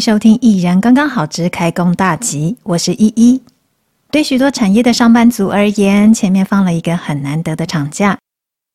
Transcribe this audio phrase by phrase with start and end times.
[0.00, 3.40] 收听《一人刚刚好之开工大吉》，我是依依。
[4.10, 8.18] 对许多产业的上班族而言，前面放了一个很难得的长假，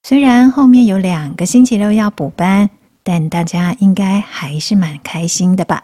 [0.04, 2.70] 虽然后面有两个星期六要补班，
[3.02, 5.84] 但大家应该还是蛮开心的吧？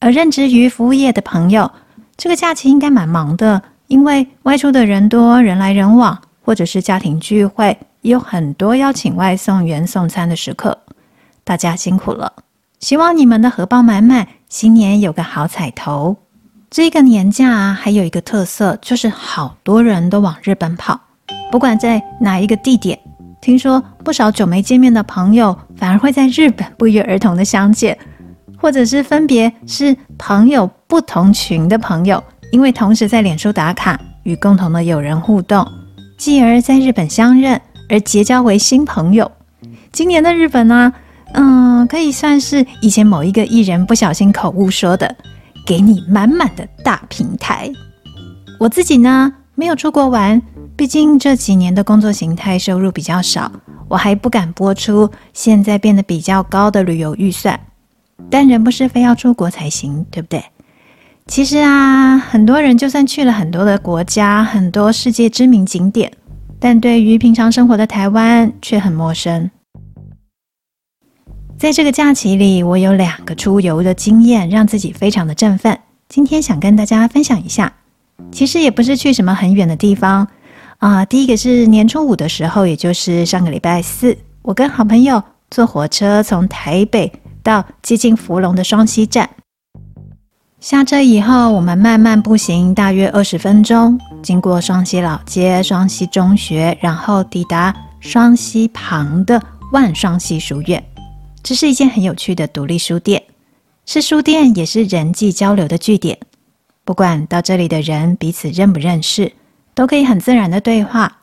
[0.00, 1.72] 而任职于服务业的朋友，
[2.18, 10.78] 这个假期应该蛮忙的，因为外出的人多，人来人往，或者是家庭聚会，也有很多要请外送员送餐的时刻，
[11.42, 12.30] 大家辛苦了。
[12.80, 16.16] 希望你们的荷包满满，新年有个好彩头。
[16.70, 20.98] 这个年假啊，还有一个特色，就是好多人都往日本跑。
[21.50, 22.98] 不管在哪一个地点，
[23.42, 27.96] 听说不少久没见面的朋友，反而会在日本不约而同的相见，
[28.56, 35.66] 或者是分别是朋友不同群的朋友，因为同时在脸书打卡，与共同的友人互动，
[36.16, 39.30] 继而在日本相认，而结交为新朋友。
[39.92, 40.92] 今年的日本呢、
[41.34, 45.14] 嗯，可以算是以前某一个艺人不小心口误说的，
[45.66, 47.70] 给你满满的大平台。
[48.58, 50.40] 我自己呢，没有出国玩，
[50.74, 53.52] 毕竟这几年的工作形态收入比较少，
[53.88, 57.58] 我还不敢播出现在变得比较高的旅游预算。
[58.30, 60.42] 但人不是非要出国才行，对不对？
[61.26, 66.10] 其实啊，很多人就算去了很多的国家，很多世界知名景点，
[66.58, 69.50] 但对于平常生活的台湾却很陌生。
[71.58, 75.76] 在这个假期里，我有两个出游的经验，让自己非常的振奋。
[76.08, 77.72] 今天想跟大家分享一下。
[78.30, 80.26] 其实也不是去什么很远的地方
[80.78, 85.20] 啊、第一个是年初五的时候，也就是上个礼拜四，我跟好朋友
[85.50, 89.28] 坐火车从台北到接近福隆的双溪站。
[90.60, 99.42] 下车以后，我们慢慢步行，大约二十分钟，经过双溪老街、双溪中学，然后抵达双溪旁的
[99.72, 100.80] 万双溪书院。
[101.42, 103.22] 这是一间很有趣的独立书店，
[103.86, 106.18] 是书店，也是人际交流的据点。
[106.84, 109.32] 不管到这里的人彼此认不认识，
[109.74, 111.18] 都可以很自然的对话。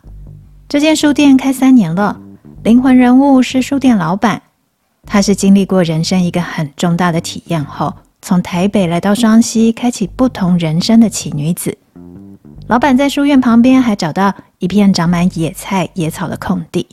[0.68, 2.20] 这间书店开三年了，
[2.64, 4.42] 灵魂人物是书店老板，
[5.06, 11.78] 她是经历过人生一个很重大的体验后，从台北来到双溪，开启不同人生的奇女子。
[12.68, 16.88] 老板在书院旁边还找到一片长满野菜、野草的空地。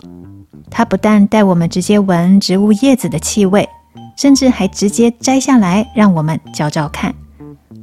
[0.70, 3.68] 它不但带我们直接闻植物叶子的气味，
[4.16, 7.14] 甚至还直接摘下来让我们嚼嚼看。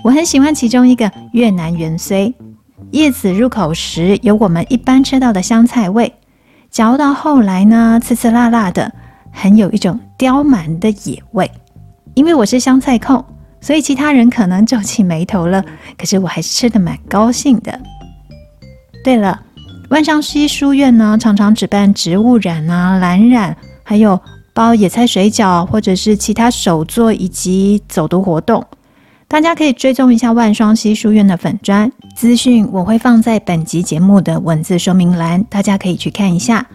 [0.03, 2.33] 我很喜欢其中一个越南芫荽，
[2.91, 6.13] 叶子入口时有我们一般吃到的香菜味，
[6.71, 8.91] 嚼到后来呢，刺刺辣辣的，
[9.31, 11.49] 很有一种刁蛮的野味。
[12.15, 13.23] 因为我是香菜控，
[13.61, 15.63] 所以其他人可能皱起眉头了，
[15.97, 17.79] 可是我还是吃得蛮高兴的。
[19.03, 19.43] 对了。
[19.89, 24.19] 万双溪书院呢，常常举办植物染啊、蓝染，还有
[24.53, 28.63] 包野菜水饺，或者是其他手作以及走读活动。
[29.27, 36.65] 大家可以追踪一下万双溪书院的粉专资讯，我会放在本集节目的文字说明栏，大家可以去看一下。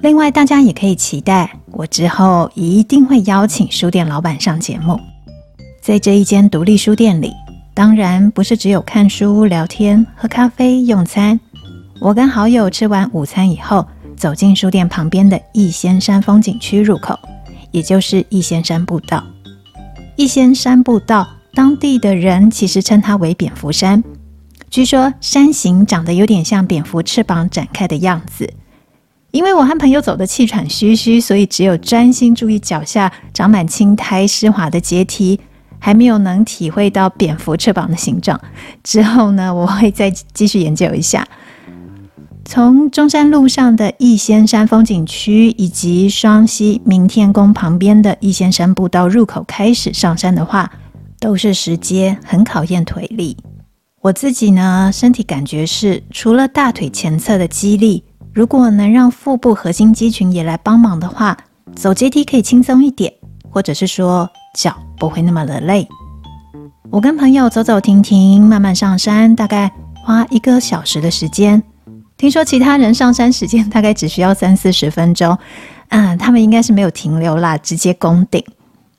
[0.00, 4.98] 另外，大家也可以期待我之后一定会邀请书店老板上节目。
[5.82, 7.30] 在这一间独立书店里，
[7.74, 11.38] 当然不是只有看书、聊天、喝咖啡、用餐。
[12.00, 17.18] 我跟好友吃完午餐以后，走进书店旁边的逸仙山风景区入口，
[17.70, 19.24] 也就是逸仙山步道。
[20.16, 24.02] 逸仙山步道，当地的人其实称它为蝙蝠山。
[24.68, 28.52] 据说山形长得有点像蝙蝠翅膀展开的样子。
[29.30, 35.40] 因为我和朋友走得气喘吁吁，所以只有专心注意脚下长满青苔湿滑的阶梯，
[35.78, 38.40] 还没有能体会到蝙蝠翅膀的形状。
[38.82, 41.26] 之后呢，我会再继续研究一下。
[42.44, 50.70] 从中山路上的逸仙山风景区，以及双溪明天宫旁边的逸仙山步道入口开始上山的话，
[51.18, 53.36] 都是石阶，很考验腿力。
[54.02, 61.36] 我自己呢，身体感觉是除了大腿前侧的肌力，如果能让腹部核心肌群也来帮忙的话，
[61.74, 63.12] 走阶梯可以轻松一点，
[63.50, 65.88] 或者是说脚不会那么的累。
[66.90, 69.72] 我跟朋友走走停停，慢慢上山，大概
[70.04, 71.60] 花一个小时的时间。
[72.16, 75.36] 听说其他人上山时间大概只需要三四十分钟，
[75.88, 78.42] 嗯，他们应该是没有停留啦，直接攻顶。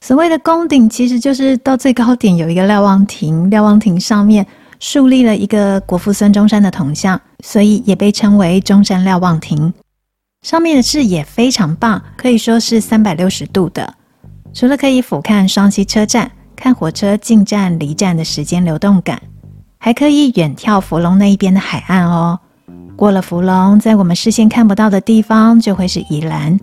[0.01, 4.45] 所谓的攻顶，其实就是到最高点有一个瞭望亭，瞭望亭上面
[4.79, 9.73] 树立了一个国父孙中山的铜像，所以也被称为中山瞭望亭。
[10.43, 13.95] 上面的视野非常棒，可以说是三百六十度的。
[14.53, 19.19] 除了可以俯瞰双溪车站，看火车进站离站的时间流动感，
[19.79, 22.39] 还可以远眺福隆那一边的海岸哦。
[22.95, 26.57] 过了福隆，在我们视线看不到的地方，就会是宜兰。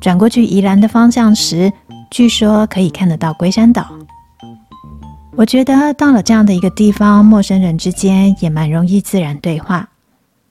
[0.00, 1.72] 转过去宜兰的方向时，
[2.10, 3.86] 据说可以看得到龟山岛。
[5.36, 9.88] 我觉得到了这样的一个地方，陌生人之间也蛮容易自然对话。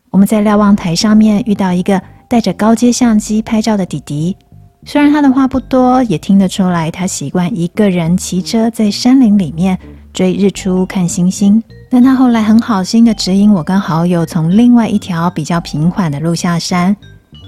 [0.10, 4.36] 我们在瞭望台上面遇到一个带着高阶相机拍照的弟弟，
[4.84, 9.80] 虽然他的话不多，也听得出来他习惯一个人骑车在山林里面
[10.12, 11.64] 追日出看星星。
[11.94, 16.98] 但他后来很好心的指引我跟好友从另外一条比较平缓的路下山。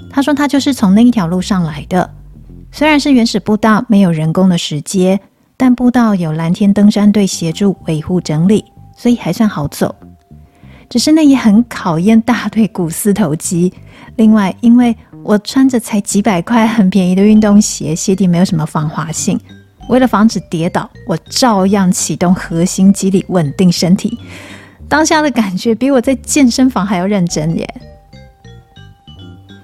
[0.08, 2.08] 他说他就是从那一条路上来的，
[2.70, 5.18] 虽然是原始步道，没有人工的石阶。
[5.56, 8.64] 但步道有蓝天登山队协助维护整理，
[8.96, 9.92] 所以还算好走。
[10.88, 13.72] 只是那也很考验大腿股四头肌。
[14.14, 19.40] 另外，因为我穿着才几百块很便宜的运动鞋，鞋底没有什么防滑性，
[19.88, 24.18] 为了防止跌倒，我照样启动核心肌力稳定身体。
[24.88, 27.74] 当下的感觉比我在健身房还要认真耶。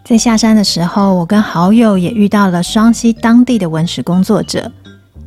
[0.05, 4.71] 在下山的时候，我跟好友也遇到了双溪当地的文史工作者。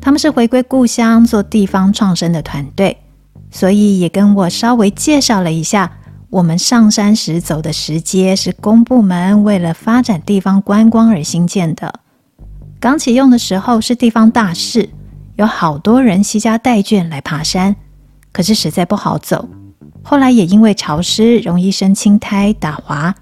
[0.00, 2.96] 他们是回归故乡做地方创生的团队，
[3.50, 5.90] 所以也跟我稍微介绍了一下，
[6.30, 11.92] 我们上山时走的石阶是公部门为了发展地方观光而兴建的。
[12.78, 14.88] 刚启用的时候是地方大事，
[15.36, 17.74] 有好多人携家带眷来爬山，
[18.32, 19.48] 可是实在不好走。
[20.02, 23.14] 后来也因为潮湿，容易生青苔打滑，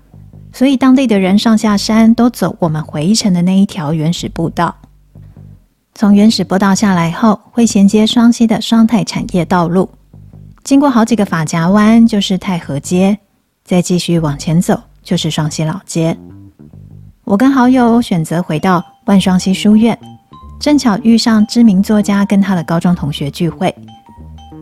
[0.52, 4.74] 所以当地的人上下山都走我们回程的那一条原始步道。
[5.94, 9.88] 从原始步道下来后，会衔接双溪的双泰产业道路，
[10.64, 13.16] 经过好几个法夹弯，就是太和街，
[13.64, 16.18] 再继续往前走，就是双溪老街。
[17.22, 19.98] 我跟好友选择回到万双溪书院，
[20.58, 23.74] 正巧遇上知名作家跟他的高中同学聚会。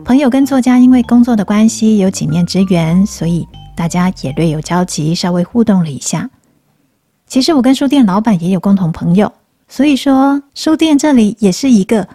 [0.03, 6.29] 朋友跟作家因为工作的关系有几面之缘，所以大家也略有交集，稍微互动了一下。
[7.25, 9.31] 其实我跟书店老板也有共同朋友。
[9.69, 12.07] 所以说，书店这里也是一个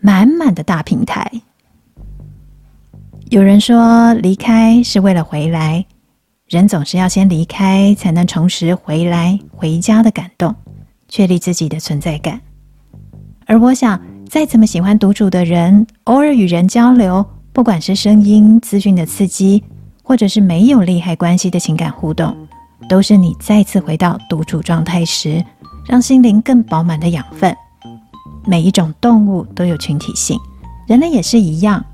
[0.00, 1.30] 满满的大平台。
[3.28, 5.84] 有人说，离开是为了回来，
[6.48, 10.54] 人总是要先离开，才能重拾回来、回家的感动，
[11.14, 12.40] 确立自己的存在感。
[13.46, 19.62] 而我想，再怎么喜欢独处的人，偶尔与人交流，不管是声音、资讯的刺激，
[20.02, 22.36] 或者是没有利害关系的情感互动，
[22.88, 25.40] 都是你再次回到独处状态时，
[25.86, 27.56] 让心灵更饱满的养分。
[28.44, 30.36] 每一种动物都有群体性，
[30.88, 31.84] 人类也是一样。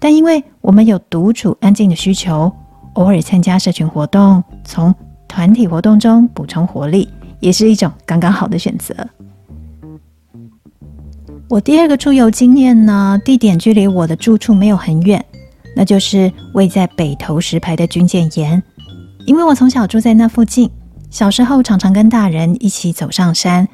[0.00, 2.52] 但因为我们有独处安静的需求，
[2.94, 4.92] 偶尔参加社群活动，从
[5.28, 7.08] 团体活动中补充活力，
[7.40, 8.94] 也是一种刚刚好的选择。
[11.48, 15.24] 我第二个出游经验呢，地点距离我的住处没有很远，
[15.76, 18.60] 那就是位在北投石牌的军舰岩，
[19.26, 20.70] 因为我从小住在那附近。
[21.08, 23.66] 小时候常常跟大人一起走上山，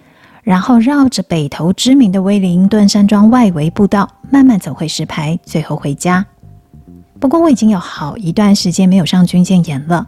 [0.42, 6.24] 然后绕着北投知名的威灵顿山庄外围步道慢慢走回石牌，最后回家。
[7.19, 10.06] 不过我已经有好一段时间没有上军舰岩了。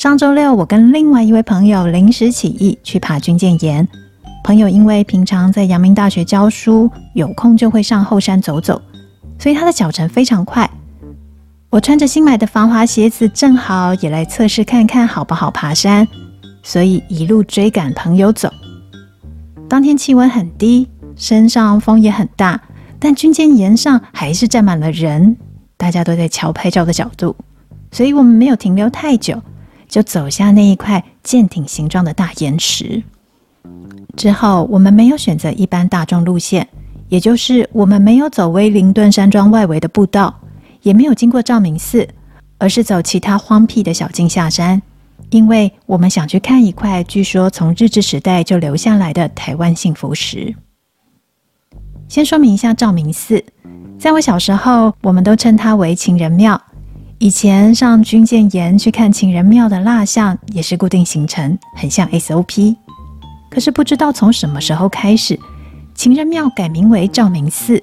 [0.00, 3.86] 上周六，我跟另外一位朋友临时起意去爬军舰岩。
[4.42, 8.80] 朋友因为平常在阳明大学教书，有空就会上后山走走，
[9.38, 10.70] 所以他的脚程非常快。
[11.68, 16.08] 我穿着新买的防滑鞋子，正好也来测试看看好不好爬山。
[16.62, 18.50] 所以一路追赶朋友走。
[19.68, 22.58] 当天气温很低，山上风也很大，
[22.98, 25.36] 但军舰岩上还是站满了人，
[25.76, 27.36] 大家都在瞧拍照的角度。
[27.92, 29.38] 所以我们没有停留太久，
[29.90, 33.02] 就走下那一块舰艇形状的大岩石。
[34.16, 36.66] 之后我们没有选择一般大众路线，
[37.08, 40.34] 也就是我们没有走威灵顿山庄外围的步道，
[40.82, 42.08] 也没有经过照明寺，
[42.56, 44.80] 而是走其他荒僻的小径下山。
[45.30, 50.54] 因为我们想去看一块据说从日治时代就留下来的台湾幸福石。
[52.08, 53.44] 先说明一下照明寺，
[53.98, 56.60] 在我小时候，我们都称它为情人庙。
[57.22, 62.74] 以前上军舰岩去看情人庙的蜡像也是固定行程，很像 SOP。
[63.50, 65.38] 可是不知道从什么时候开始，
[65.94, 67.82] 情人庙改名为照明寺。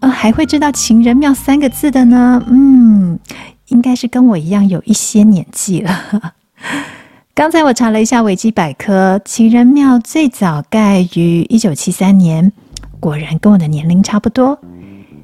[0.00, 2.42] 呃，还会知道情人庙三个字的呢？
[2.48, 3.20] 嗯。
[3.68, 6.34] 应该是跟我一样有一些年纪了。
[7.34, 12.50] 刚才我查了一下维基百科，情人庙最早盖于一九七三年，
[12.98, 14.58] 果然跟我的年龄差不多。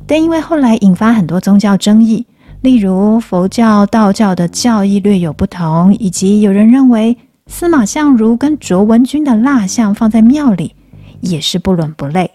[0.07, 2.27] 但因为后来引发很多宗教争议，
[2.65, 7.15] 例如佛教、道教的教义略有不同，以及有人认为
[7.47, 10.75] 司马相如跟卓文君的蜡像放在庙里
[11.21, 12.31] 也是不伦不类。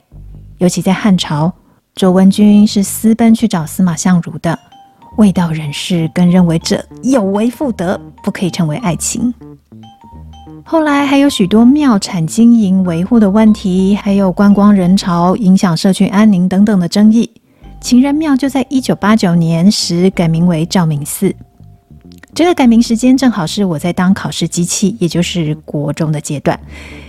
[0.59, 1.51] 尤其在汉朝，
[1.95, 4.57] 卓文君是私奔去找司马相如的。
[5.17, 9.33] 卫道人士更认为这有违妇德，不可以称为爱情。
[10.63, 17.27] 后来还有许多庙产经营维护的问题，还有观光人潮影响社区安宁等等的争议。
[17.81, 21.33] 情人庙就在一九八九年时改名为照明寺。
[22.35, 26.57] 这个改名时间正好是我在当考试机器，也就是国中的阶段，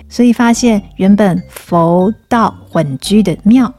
[0.09, 3.73] 所以发现原本佛道混居的庙，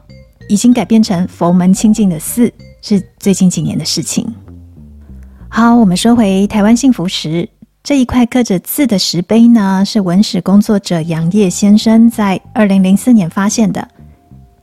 [0.48, 4.26] 已经改变成佛门清净的寺，是最近几年的事情。
[5.48, 7.48] 好，我们说回台湾幸福石。
[7.82, 13.88] 这一块刻着字的石碑呢，是文史工作者杨业先生在二零零四年发现的。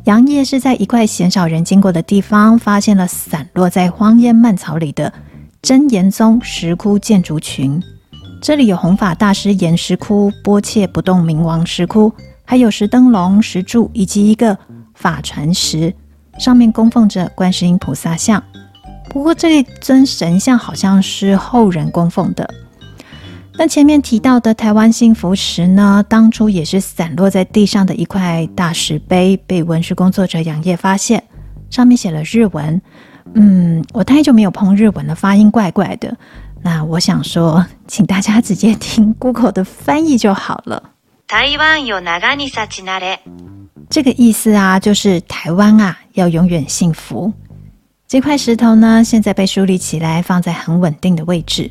[0.05, 5.11] 杨业是在一块鲜少人经过的地方，发现了散落在荒烟蔓草里的
[5.61, 7.81] 真言宗石窟建筑群。
[8.41, 12.11] 这里有弘法大师岩石窟、波切不动明王石窟，
[12.45, 14.57] 还有石灯笼、石柱以及一个
[14.95, 15.93] 法船石，
[16.39, 18.41] 上面供奉着观世音菩萨像。
[19.09, 22.49] 不过这尊神像好像是后人供奉的。
[23.58, 31.22] 那前面提到的台湾幸福石呢，当初也是散落在地上的一块大石碑，被文史工作者杨业发现，
[31.70, 32.80] 上面写了日文。
[33.34, 36.16] 嗯，我太久没有碰日文了，发音怪怪的。
[36.62, 40.82] 那我想说，请大家直接听 Google 的翻译就好了。
[41.28, 43.18] 台湾有长に幸なれ，
[43.88, 47.32] 这个意思啊，就是台湾啊要永远幸福。
[48.08, 51.70] 这块石头呢，现在被梳理起来，放在很稳定的位置。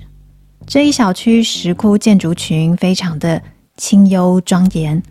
[0.68, 3.42] 这一小区石窟建筑群非常的
[3.78, 5.02] 清幽庄严，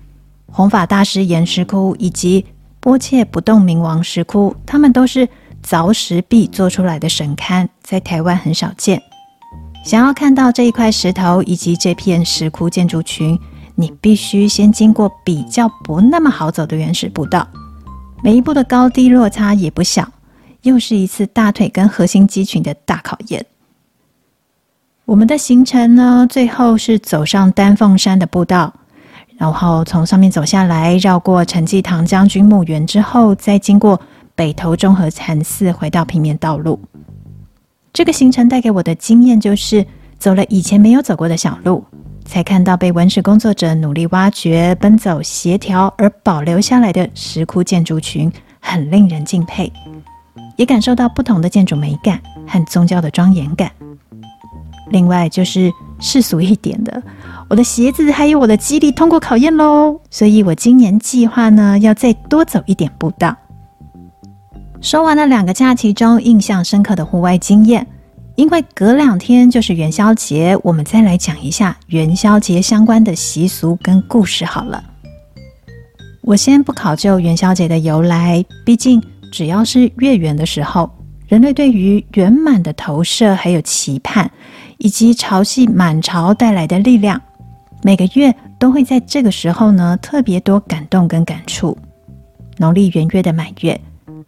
[0.46, 2.46] 弘法大师岩石窟以及
[2.80, 5.28] 波切不动明王石窟，他们都是
[5.66, 9.02] 凿石壁做出来的神龛，在台湾很少见。
[9.84, 13.40] 想要看到这一块石头以及这片石窟建筑群，
[13.74, 17.48] 你必须先经过比较不那么好走的原始步道，
[18.22, 20.08] 每一步的高低落差也不小，
[20.62, 23.44] 又是一次大腿跟核心肌群的大考验。
[25.08, 28.74] 我们的行程呢，最后是走上丹凤山的步道，
[29.38, 33.98] 然后从上面走下来，绕过陈济棠将军墓园之后，再经过
[34.36, 36.78] 北投中和禅寺，回到平面道路。
[37.94, 39.86] 这个行程带给我的经验就是，
[40.20, 41.82] 走了以前没有走过的小路，
[42.26, 49.72] 才看到被文史工作者努力挖掘、奔走、协调而保留下来的石窟建筑群，很令人敬佩，
[50.58, 53.72] 也感受到不同的建筑美感和宗教的庄严感。
[54.90, 57.02] 另外就是世俗一点的，
[57.50, 63.36] 我的鞋子还有我的肌力通过考验喽，所以我今年计划呢要再多走一点步道。
[64.80, 67.86] 说完了两个假期中印象深刻的户外经验，
[68.36, 74.84] 因为隔两天就是元宵节，我们再来讲一下元宵节相关的习俗跟故事好了。
[76.22, 79.02] 我先不考究元宵节的由来，毕竟
[79.32, 80.90] 只要是月圆的时候，
[81.28, 84.30] 人类对于圆满的投射还有期盼。
[84.78, 87.22] 以及潮汐满潮带来的力量，
[87.84, 91.78] 每个月都会在这个时候呢特别多感动跟感触。
[92.58, 93.80] 农历元月的满月，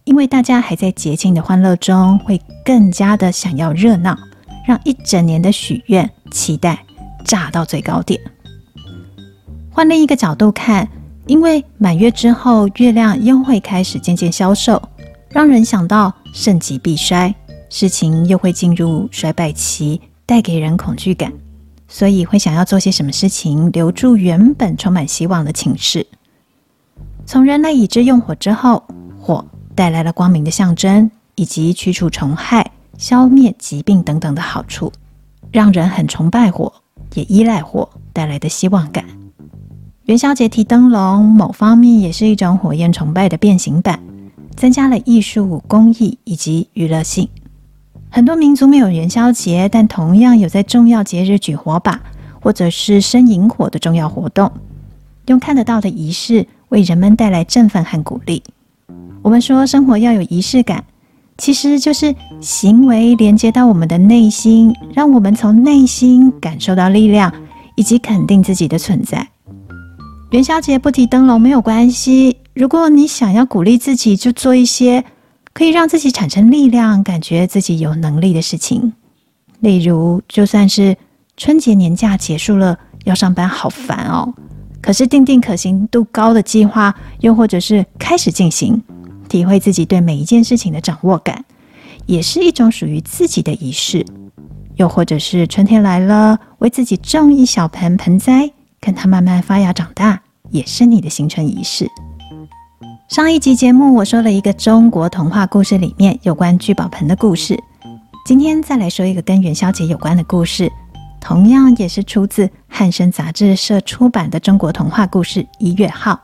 [0.04, 4.16] 因为大家还在节庆的欢乐中，会更加的想要热闹，
[4.66, 6.78] 让一整年的许愿期待
[7.24, 8.20] 炸到最高点。
[9.70, 10.88] 换另一个角度看，
[11.26, 14.80] 因为满月之后，月亮又会开始渐渐消瘦，
[15.30, 17.34] 让人想到盛极必衰，
[17.68, 20.00] 事情又会进入衰败期。
[20.30, 21.32] 带给人恐惧感，
[21.88, 26.06] 所以会想要做些什么事情，留住原本充满希望的情势。
[27.26, 28.84] 从人类已知用火之后，
[29.18, 29.44] 火
[29.74, 34.92] 带来了光明的象征，以及驱除虫害、消灭疾病等等的好处，
[35.50, 36.72] 让人很崇拜火，
[37.14, 39.04] 也依赖火带来的希望感。
[40.04, 43.98] 元宵节提灯笼，某方面也是一种火焰崇拜的变形版，
[44.54, 47.28] 增加了艺术、工艺以及娱乐性。
[48.12, 52.00] 很多民族没有元宵节，但同样有在重要节日举火把，
[52.40, 54.50] 或者是生萤火的重要活动，
[55.26, 58.42] 用看得到的仪式为人们带来振奋和鼓励。
[59.22, 60.84] 我们说生活要有仪式感，
[61.38, 67.32] 其实就是行为连接到我们的内心，让我们从内心感受到力量，
[67.76, 69.28] 以及肯定自己的存在。
[70.30, 75.04] 元宵节不提灯笼没有关系，如果你想要鼓励自己，就做一些。
[75.52, 78.92] 可以让自己产生力量，感觉自己有能力的事情，
[79.60, 80.96] 例如，就算是
[81.36, 84.32] 春节年假结束了，要上班好烦哦。
[84.80, 88.82] 可是定定可行度高的计划，又或者是开始进行，
[89.28, 91.44] 体会自己对每一件事情的掌握感，
[92.06, 94.06] 也是一种属于自己的仪式。
[94.76, 101.86] 又或者是春天来了，为自己种一小盆盆栽，看它慢慢发芽长大，也是你的新春仪式。
[103.10, 107.58] 上一集节目我说了一个中国童话故事里面有关聚宝盆的故事，
[108.24, 110.70] 今天再来说一个跟元宵节有关的故事，
[111.20, 116.20] 同样也是出自汉声杂志社出版的中国童话故事《一月号》。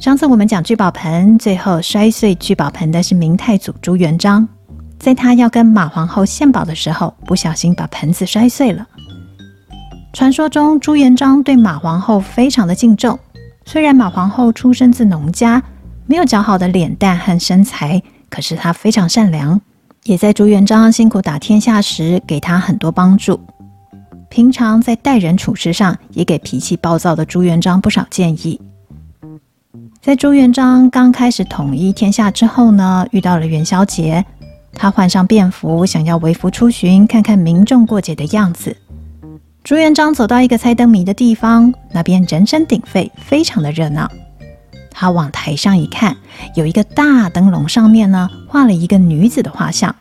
[0.00, 4.46] 上次我们讲聚宝盆，最后摔碎聚宝盆的是明太祖朱元璋，
[5.00, 8.86] 在他要跟马皇后献宝的时候，不小心把盆子摔碎了。
[10.12, 13.18] 传说中，朱元璋对马皇后非常的敬重。
[13.64, 15.62] 虽然马皇后出身自农家，
[16.12, 19.58] 没有姣好的脸蛋和身材，可是他非常善良，
[20.04, 23.40] 也在朱元璋辛苦打天下时给他很多帮助。
[24.28, 28.60] 平常在待人处事上，也给脾气暴躁的朱元璋不少建议。
[30.02, 34.22] 在朱元璋刚开始统一天下之后呢，遇到了元宵节，
[34.74, 38.76] 他换上便服，想要微服出巡，看看民众过节的样子。
[39.64, 44.06] 朱元璋走到一个猜灯谜的地方，那边人声鼎沸，非常的热闹。
[45.02, 46.16] 他往台上一看，
[46.54, 49.96] 有一个大灯笼，上面呢画了一个女子的画像。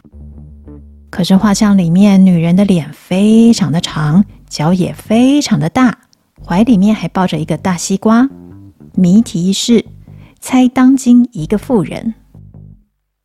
[1.09, 5.97] 可是画像里面女人的脸非常的长，脚也非常的大，
[6.45, 8.29] 怀里面还抱着一个大西瓜。
[8.93, 9.83] 谜题是
[10.39, 12.13] 猜当今一个妇人。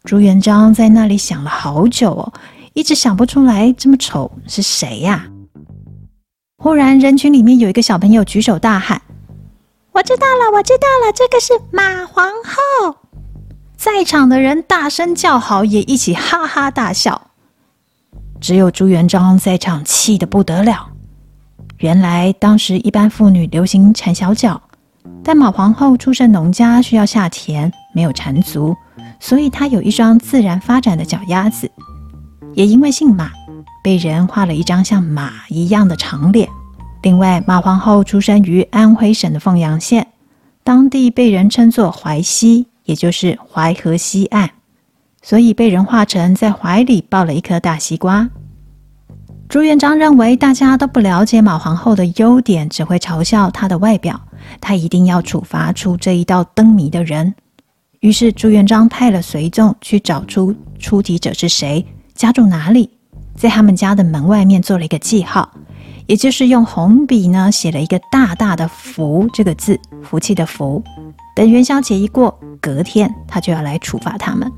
[0.02, 2.32] 朱元璋在那里想了好久哦，
[2.72, 5.26] 一直想不出来这么丑是谁呀？
[6.56, 9.02] 忽然，人群里面有一个小朋友举手大喊
[9.96, 12.98] ：“我知道了，我知道了，这个是马皇后！”
[13.78, 17.30] 在场的人大声叫好，也一起哈哈大笑。
[18.38, 20.88] 只有朱元璋在场，气得不得了。
[21.78, 24.60] 原来当时一般妇女流行缠小脚，
[25.24, 28.76] 但马皇后出身农家，需要下田，没有缠足，
[29.18, 31.70] 所以她有一双自然发展的脚丫子。
[32.52, 33.30] 也因为姓马。
[33.82, 36.48] 被人画了一张像马一样的长脸。
[37.02, 40.06] 另外，马皇后出生于安徽省的凤阳县，
[40.64, 44.50] 当地被人称作淮西，也就是淮河西岸，
[45.22, 48.28] 所以被人画成在怀里抱了一颗大西瓜。
[49.48, 54.20] 朱元璋认为大家都不了解马皇后的优点，只会嘲笑她的外表，
[54.60, 57.32] 他一定要处罚出这一道灯谜的人。
[58.00, 62.90] 于是，朱元璋派了随从去找出出题者是谁，家住哪里。
[63.36, 65.48] 在他们家的门外面做了一个记号，
[66.06, 70.82] 也就是用红笔呢写了一个大大的“福”这个字，福气的“福”。
[71.34, 74.50] 等元宵节一过，隔天他就要来处罚他们。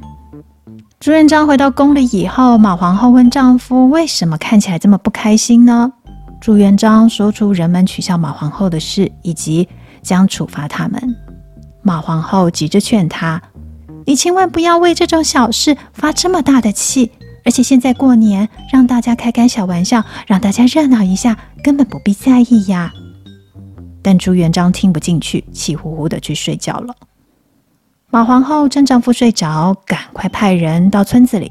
[1.01, 5.93] 朱元璋回到宫里以后，马皇后问丈夫：“为什么看起来这么不开心呢？”
[6.41, 9.69] 朱元璋说出人们取笑马皇后的事，以及
[10.03, 11.17] 将处罚他们。
[11.83, 13.41] 马皇后急着劝他
[14.07, 17.11] ：“你千万不要为这种小事发这么大的气。”
[17.49, 22.93] 而且现在过年，让大家开开小玩笑，让大家热闹一下，根本不必在意呀。
[24.03, 26.95] 但朱元璋听不进去，气呼呼的去睡觉了。
[28.11, 31.51] 马皇后趁丈夫睡着，赶快派人到村子里，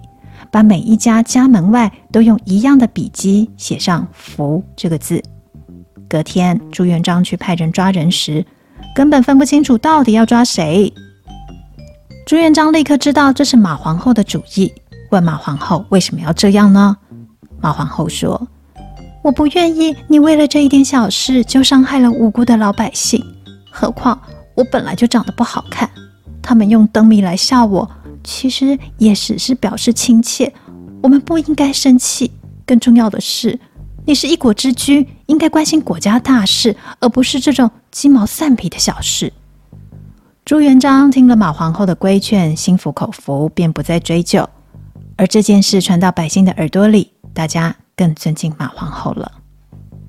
[0.51, 5.19] 把每一家家门外都用一样的笔迹写上“福”这个字。
[6.07, 8.45] 隔天，朱元璋去派人抓人时，
[8.93, 10.93] 根本分不清楚到底要抓谁。
[12.27, 14.71] 朱元璋立刻知道这是马皇后的主意。
[15.10, 16.96] 问马皇后为什么要这样呢？
[17.62, 18.48] 马皇后说
[19.24, 23.24] ：“我不愿意你为了这一点小事就伤害了无辜的老百姓。
[23.72, 24.20] 何况
[24.54, 25.89] 我本来就长得不好看，
[26.41, 27.89] 他们用灯谜来笑我，
[28.24, 30.54] 其实也只是表示亲切。
[31.02, 32.32] 我们不应该生气。
[32.65, 33.60] 更重要的是，
[34.06, 39.32] 你是一国之君，应该关心国家大事，而不是这种鸡毛蒜皮的小事。”
[40.43, 44.48] 朱元璋听了马皇后的规劝，心服口服，便不再追究。
[45.17, 49.32] 而这件事传到百姓的耳朵里，大家更尊敬马皇后了。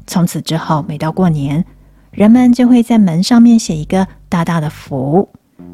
[0.06, 1.64] 从此之后，每到过年，
[2.10, 5.26] 人们就会在门上面写一个大大的“福”，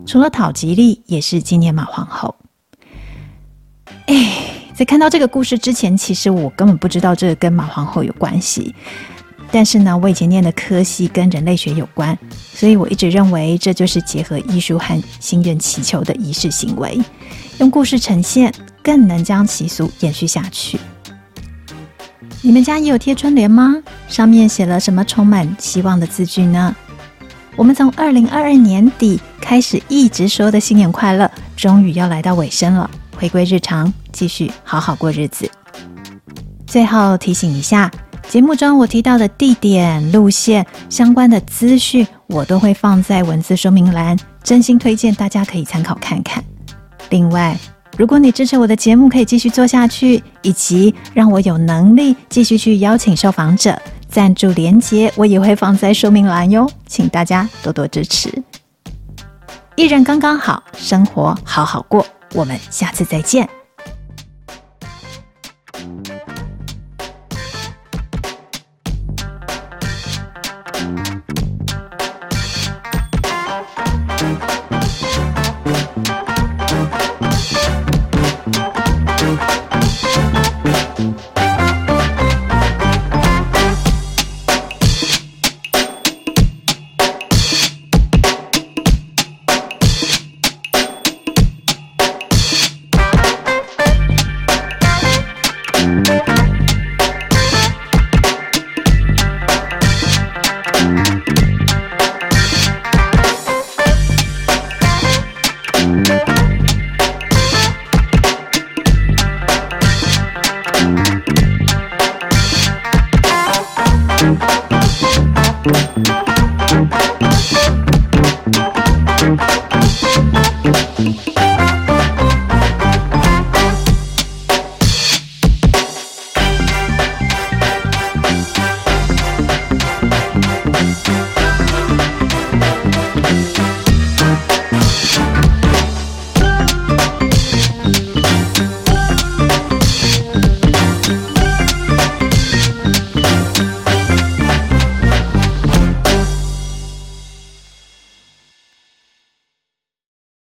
[0.06, 2.36] 除了讨吉利，也是纪念马皇后。
[4.06, 4.30] 哎，
[4.72, 8.72] 在看到这个故事之前，其实我根本不知道这个跟马皇后有关系。
[9.50, 17.00] 但是呢，我以前念的科系跟人类学有关，所以我一直认为这就是结合艺术和心愿祈求的仪式行为，
[17.58, 18.54] 用故事呈现。
[18.84, 20.78] 更能将习俗延续下去。
[22.42, 23.74] 你们家也有贴春联吗？
[24.06, 26.76] 上面写了什么充满希望的字句呢？
[27.56, 32.90] 我们从二零二二年底开始一直说的新年快乐，终于要来到尾声了。
[33.16, 35.50] 回归日常，继续好好过日子。
[36.66, 37.90] 最后提醒一下，
[38.28, 46.44] 节目中我提到的地点、路线相关的资讯，我都会放在文字说明栏，真心推荐大家可以参考看看。
[47.08, 47.56] 另外，
[47.96, 58.30] 如果你支持我的节目，可以继续做下去，以及让我有能力继续去邀请受访者赞助连接，我也会放在说明栏哟，请大家多多支持。
[59.76, 63.48] 一人刚刚好，生活好好过，我们下次再见。